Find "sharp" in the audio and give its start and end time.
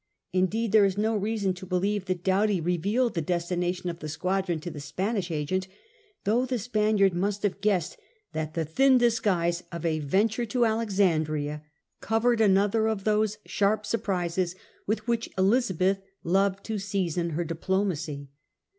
13.45-13.85